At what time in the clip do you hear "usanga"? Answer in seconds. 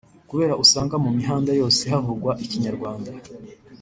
0.63-0.95